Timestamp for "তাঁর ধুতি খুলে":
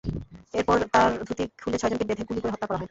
0.93-1.77